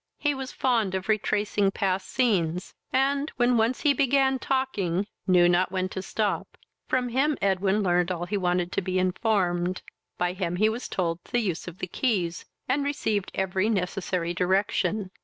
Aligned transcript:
He 0.17 0.33
was 0.33 0.51
fond 0.51 0.95
of 0.95 1.07
retracing 1.07 1.69
past 1.69 2.09
scenes, 2.09 2.73
and, 2.91 3.31
when 3.37 3.55
once 3.55 3.81
he 3.81 3.93
began 3.93 4.39
talking, 4.39 5.05
knew 5.27 5.47
not 5.47 5.71
when 5.71 5.89
to 5.89 6.01
stop. 6.01 6.57
From 6.87 7.09
him 7.09 7.37
Edwin 7.39 7.83
learned 7.83 8.11
all 8.11 8.25
he 8.25 8.35
wanted 8.35 8.71
to 8.71 8.81
be 8.81 8.97
informed; 8.97 9.83
by 10.17 10.33
him 10.33 10.55
he 10.55 10.69
was 10.69 10.87
told 10.89 11.23
the 11.25 11.37
use 11.37 11.67
of 11.67 11.77
the 11.77 11.85
keys, 11.85 12.45
and 12.67 12.83
received 12.83 13.29
every 13.35 13.69
necessary 13.69 14.33
direction. 14.33 15.11